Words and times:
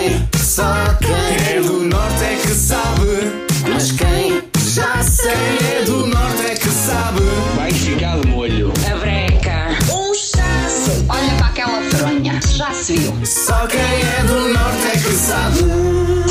quem, 0.00 0.28
só 0.40 0.64
quem 1.00 1.56
é 1.56 1.60
do 1.60 1.84
norte 1.84 2.24
é 2.24 2.36
que 2.36 2.54
sabe. 2.54 3.50
Mas 3.68 3.92
quem 3.92 4.42
já 4.72 5.02
sei 5.02 5.78
é 5.78 5.82
do 5.84 6.06
norte 6.06 6.46
é 6.46 6.54
que 6.54 6.68
sabe. 6.68 7.20
Vai 7.54 7.70
ficar 7.70 8.18
de 8.18 8.28
molho. 8.28 8.72
A 8.90 8.96
breca. 8.96 9.68
Um 9.92 10.14
chasso. 10.14 11.04
Olha 11.08 11.34
para 11.36 11.46
aquela 11.46 11.82
fronha. 11.82 12.40
Já 12.46 12.72
se 12.72 12.96
viu. 12.96 13.14
Só 13.26 13.66
quem 13.66 13.80
é 13.80 14.24
do 14.26 14.48
norte 14.54 14.86
é 14.86 14.92
que 14.92 15.12
sabe. 15.12 16.29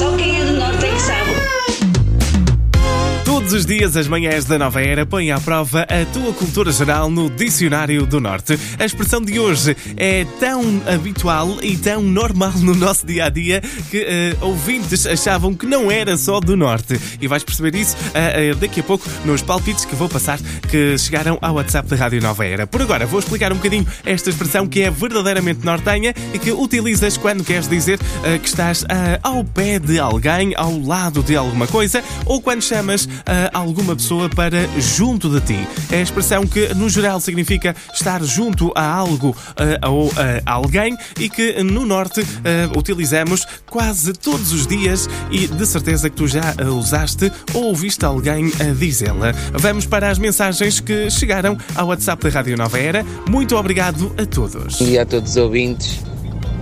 Todos 3.50 3.61
os 3.61 3.66
dias, 3.66 3.97
as 3.97 4.07
manhãs 4.07 4.45
da 4.45 4.59
nova 4.59 4.79
era 4.79 5.07
põem 5.07 5.31
à 5.31 5.39
prova 5.39 5.81
a 5.81 6.05
tua 6.13 6.31
cultura 6.34 6.71
geral 6.71 7.09
no 7.09 7.31
Dicionário 7.31 8.05
do 8.05 8.20
Norte. 8.20 8.59
A 8.77 8.86
expressão 8.86 9.20
de 9.20 9.39
hoje 9.39 9.75
é 9.98 10.23
tão 10.39 10.61
habitual 10.86 11.57
e 11.63 11.75
tão 11.75 12.04
normal 12.04 12.52
no 12.57 12.76
nosso 12.76 13.07
dia 13.07 13.26
a 13.26 13.30
dia 13.30 13.59
que 13.90 14.05
eh, 14.07 14.35
ouvintes 14.40 15.07
achavam 15.07 15.55
que 15.55 15.66
não 15.66 15.90
era 15.90 16.16
só 16.16 16.40
do 16.40 16.55
Norte. 16.55 17.02
E 17.20 17.27
vais 17.27 17.43
perceber 17.43 17.73
isso 17.73 17.98
eh, 18.13 18.52
eh, 18.52 18.54
daqui 18.54 18.81
a 18.81 18.84
pouco 18.84 19.09
nos 19.26 19.41
palpites 19.41 19.84
que 19.84 19.95
vou 19.95 20.07
passar 20.07 20.38
que 20.70 20.95
chegaram 20.99 21.40
ao 21.41 21.55
WhatsApp 21.55 21.90
da 21.90 21.95
Rádio 21.95 22.21
Nova 22.21 22.45
Era. 22.45 22.68
Por 22.68 22.84
agora, 22.84 23.07
vou 23.07 23.20
explicar 23.20 23.52
um 23.52 23.55
bocadinho 23.55 23.88
esta 24.05 24.29
expressão 24.29 24.68
que 24.68 24.84
é 24.84 24.91
verdadeiramente 24.91 25.66
nortenha 25.66 26.13
e 26.35 26.38
que 26.38 26.52
utilizas 26.52 27.18
quando 27.18 27.43
queres 27.43 27.68
dizer 27.68 27.98
que 28.43 28.48
estás 28.48 28.85
ao 29.23 29.43
pé 29.43 29.79
de 29.79 29.99
alguém, 29.99 30.54
ao 30.55 30.79
lado 30.79 31.23
de 31.23 31.35
alguma 31.35 31.66
coisa 31.66 32.04
ou 32.27 32.40
quando 32.40 32.62
chamas 32.62 33.09
alguma 33.53 33.95
pessoa 33.95 34.29
para 34.29 34.67
junto 34.77 35.29
de 35.29 35.41
ti. 35.41 35.67
É 35.91 35.98
a 35.98 36.02
expressão 36.02 36.45
que, 36.45 36.73
no 36.73 36.89
geral, 36.89 37.20
significa 37.20 37.75
estar 37.93 38.23
junto 38.23 38.71
a 38.75 38.84
algo 38.84 39.35
ah, 39.55 39.89
ou 39.89 40.12
a 40.45 40.52
alguém 40.52 40.98
e 41.20 41.29
que 41.29 41.63
no 41.63 41.85
Norte 41.85 42.21
ah, 42.21 42.77
utilizamos 42.77 43.45
quase 43.70 44.13
todos 44.13 44.51
os 44.51 44.65
dias 44.68 45.09
e 45.31 45.48
de 45.48 45.65
certeza 45.65 46.09
que 46.09 46.15
tu 46.15 46.27
já 46.27 46.54
a 46.57 46.70
usaste 46.70 47.31
ou 47.54 47.65
ouviste 47.65 48.05
alguém 48.05 48.51
a 48.59 48.73
dizê-la. 48.73 49.31
Vamos 49.53 49.85
para 49.85 50.09
as 50.09 50.18
mensagens 50.18 50.79
que 50.79 51.09
chegaram 51.09 51.57
ao 51.76 51.87
WhatsApp 51.87 52.24
da 52.24 52.29
Rádio 52.29 52.57
Nova 52.57 52.79
Era. 52.79 53.05
Muito 53.29 53.55
obrigado 53.55 54.13
a 54.18 54.26
todos. 54.26 54.77
Bom 54.77 54.85
dia 54.85 55.03
a 55.03 55.05
todos 55.05 55.31
os 55.31 55.37
ouvintes. 55.37 55.99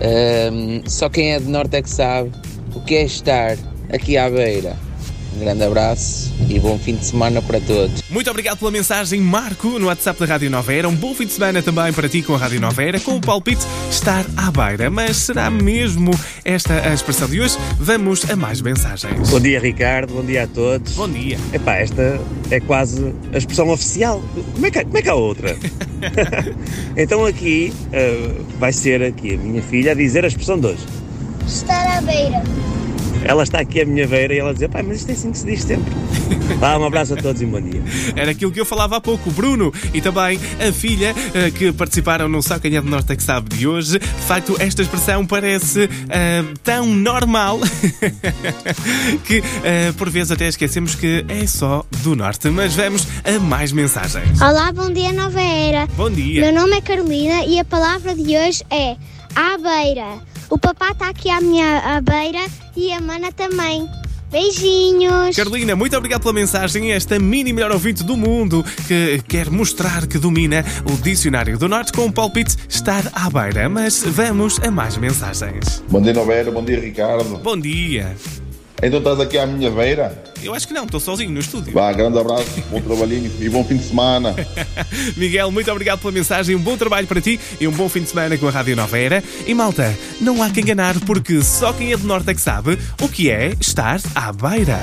Ahm, 0.02 0.82
só 0.88 1.10
quem 1.10 1.34
é 1.34 1.40
de 1.40 1.48
Norte 1.48 1.76
é 1.76 1.82
que 1.82 1.90
sabe 1.90 2.32
o 2.76 2.82
que 2.82 2.96
é 2.96 3.04
estar 3.04 3.58
aqui 3.92 4.18
à 4.18 4.30
beira. 4.30 4.87
Um 5.38 5.40
grande 5.40 5.64
abraço 5.64 6.34
e 6.50 6.60
bom 6.60 6.80
fim 6.80 6.96
de 6.96 7.06
semana 7.06 7.44
para 7.44 7.60
todos. 7.62 8.02
Muito 8.10 8.28
obrigado 8.28 8.58
pela 8.58 8.72
mensagem, 8.72 9.22
Marco, 9.22 9.78
no 9.78 9.86
WhatsApp 9.86 10.20
da 10.20 10.26
Rádio 10.26 10.50
Nova 10.50 10.74
Era. 10.74 10.90
Um 10.90 10.96
bom 10.96 11.14
fim 11.14 11.28
de 11.28 11.34
semana 11.34 11.62
também 11.62 11.94
para 11.94 12.10
ti 12.10 12.24
com 12.24 12.34
a 12.34 12.40
Rádio 12.40 12.60
Nova 12.60 12.84
Era, 12.84 13.00
com 13.00 13.12
o 13.18 13.22
palpite 13.22 13.62
estar 13.92 14.26
à 14.36 14.50
beira. 14.50 14.90
Mas 14.90 15.16
será 15.18 15.52
mesmo 15.52 16.10
esta 16.44 16.74
a 16.90 16.92
expressão 16.92 17.30
de 17.30 17.40
hoje? 17.40 17.56
Vamos 17.80 18.28
a 18.28 18.36
mais 18.36 18.62
mensagens. 18.62 19.30
Bom 19.30 19.40
dia, 19.40 19.60
Ricardo. 19.60 20.12
Bom 20.16 20.26
dia 20.26 20.46
a 20.46 20.48
todos. 20.48 20.94
Bom 20.94 21.08
dia. 21.08 21.38
Epá, 21.54 21.76
esta 21.76 22.20
é 22.50 22.60
quase 22.60 23.14
a 23.32 23.38
expressão 23.38 23.70
oficial. 23.70 24.20
Como 24.56 24.66
é 24.66 24.72
que, 24.72 24.80
há- 24.80 24.86
como 24.86 24.98
é 24.98 25.02
que 25.04 25.10
há 25.10 25.16
outra? 25.16 25.56
então 26.98 27.24
aqui 27.24 27.72
ah, 27.94 28.42
vai 28.58 28.74
ser 28.74 29.04
aqui 29.04 29.36
a 29.36 29.38
minha 29.38 29.62
filha 29.62 29.92
a 29.92 29.96
dizer 29.96 30.26
a 30.26 30.28
expressão 30.28 30.60
de 30.60 30.66
hoje. 30.66 30.84
Estar 31.46 31.96
à 31.96 32.02
beira. 32.02 32.42
Ela 33.28 33.44
está 33.44 33.60
aqui 33.60 33.82
à 33.82 33.86
minha 33.86 34.08
beira 34.08 34.34
e 34.34 34.40
ela 34.40 34.54
diz, 34.54 34.66
pai, 34.70 34.82
mas 34.82 35.00
isto 35.00 35.10
é 35.10 35.12
assim 35.12 35.32
que 35.32 35.38
se 35.38 35.46
diz 35.46 35.62
sempre. 35.62 35.94
Vá, 36.60 36.78
um 36.78 36.86
abraço 36.86 37.14
a 37.14 37.18
todos 37.18 37.42
e 37.42 37.46
um 37.46 37.50
bom 37.50 37.60
dia. 37.60 37.84
Era 38.16 38.32
aquilo 38.32 38.54
que 38.54 38.60
eu 38.62 38.66
falava 38.66 38.96
há 38.96 39.02
pouco, 39.02 39.30
Bruno 39.32 39.74
e 39.94 40.00
também 40.00 40.40
a 40.66 40.72
filha 40.72 41.14
eh, 41.34 41.52
que 41.52 41.74
participaram 41.74 42.30
no 42.30 42.42
Só 42.42 42.58
Quem 42.58 42.78
é 42.78 42.82
do 42.82 42.90
Norte 42.90 43.12
é 43.12 43.18
que 43.18 43.22
sabe 43.22 43.54
de 43.54 43.68
hoje. 43.68 44.00
De 44.00 44.26
facto, 44.28 44.56
esta 44.60 44.82
expressão 44.82 45.26
parece 45.26 45.90
eh, 46.08 46.44
tão 46.64 46.88
normal 46.88 47.60
que 49.28 49.44
eh, 49.66 49.92
por 49.98 50.10
vezes 50.10 50.32
até 50.32 50.48
esquecemos 50.48 50.96
que 50.96 51.26
é 51.28 51.46
só 51.46 51.86
do 52.02 52.16
Norte. 52.16 52.50
Mas 52.50 52.76
vamos 52.76 53.06
a 53.26 53.38
mais 53.40 53.74
mensagens. 53.74 54.42
Olá, 54.42 54.72
bom 54.72 54.90
dia, 54.90 55.12
Nova 55.12 55.42
Era. 55.42 55.86
Bom 55.98 56.10
dia. 56.10 56.40
Meu 56.40 56.54
nome 56.54 56.78
é 56.78 56.82
Carolina 56.82 57.44
e 57.44 57.60
a 57.60 57.66
palavra 57.66 58.16
de 58.16 58.38
hoje 58.38 58.64
é 58.72 58.96
à 59.36 59.58
beira. 59.58 60.37
O 60.50 60.58
papá 60.58 60.92
está 60.92 61.10
aqui 61.10 61.30
à 61.30 61.42
minha 61.42 61.80
à 61.80 62.02
beira 62.02 62.46
e 62.76 62.92
a 62.94 63.02
mana 63.02 63.32
também. 63.32 63.88
Beijinhos. 64.32 65.36
Carolina, 65.36 65.76
muito 65.76 65.96
obrigado 65.96 66.22
pela 66.22 66.34
mensagem. 66.34 66.92
Esta 66.92 67.18
mini 67.20 67.54
melhor 67.54 67.72
ouvinte 67.72 68.04
do 68.04 68.16
mundo 68.18 68.64
que 68.88 69.22
quer 69.28 69.50
mostrar 69.50 70.06
que 70.06 70.18
domina 70.18 70.66
o 70.86 71.02
Dicionário 71.02 71.58
do 71.58 71.68
Norte 71.68 71.94
com 71.94 72.06
o 72.06 72.12
palpite 72.12 72.56
estar 72.68 73.04
à 73.14 73.30
beira. 73.30 73.70
Mas 73.70 74.04
vamos 74.04 74.60
a 74.62 74.72
mais 74.72 74.98
mensagens. 74.98 75.84
Bom 75.90 76.02
dia, 76.02 76.14
Novera. 76.14 76.52
Bom 76.52 76.64
dia, 76.64 76.80
Ricardo. 76.80 77.38
Bom 77.38 77.58
dia. 77.58 78.16
Então 78.82 79.00
estás 79.00 79.20
aqui 79.20 79.38
à 79.38 79.46
minha 79.46 79.72
beira? 79.72 80.24
Eu 80.42 80.54
acho 80.54 80.68
que 80.68 80.74
não, 80.74 80.86
estou 80.86 81.00
sozinho 81.00 81.32
no 81.32 81.40
estúdio. 81.40 81.74
Vá, 81.74 81.92
grande 81.92 82.18
abraço, 82.18 82.48
bom 82.72 82.82
trabalhinho 82.82 83.32
e 83.40 83.50
bom 83.50 83.64
fim 83.64 83.78
de 83.78 83.84
semana. 83.84 84.36
Miguel, 85.18 85.52
muito 85.52 85.72
obrigado 85.72 86.00
pela 86.00 86.12
mensagem. 86.12 86.56
Um 86.56 86.62
bom 86.62 86.78
trabalho 86.78 87.08
para 87.08 87.22
ti 87.22 87.40
e 87.60 87.68
um 87.68 87.72
bom 87.72 87.90
fim 87.90 88.02
de 88.02 88.10
semana 88.10 88.38
com 88.38 88.48
a 88.48 88.52
Rádio 88.52 88.76
Nova 88.76 88.98
Era. 88.98 89.24
E 89.46 89.54
malta, 89.54 89.98
não 90.22 90.42
há 90.42 90.50
que 90.50 90.62
enganar 90.62 91.00
porque 91.02 91.42
só 91.42 91.74
quem 91.74 91.92
é 91.92 91.98
do 91.98 92.08
Norte 92.08 92.30
é 92.30 92.34
que 92.34 92.42
sabe 92.42 92.78
o 93.02 93.10
que 93.10 93.30
é 93.30 93.54
estar 93.60 94.00
à 94.16 94.32
beira. 94.32 94.80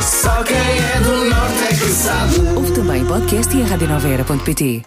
Só 0.00 0.42
quem 0.44 0.56
é 0.56 1.00
do 1.02 1.24
norte 1.30 1.64
é 1.64 1.68
que 1.68 1.90
sabe. 1.90 2.40
Ouve 2.54 2.72
também 2.72 3.02
o 3.02 3.06
podcast 3.06 3.56
e 3.56 3.62
a 3.62 3.66
radionovaera.pt. 3.66 4.82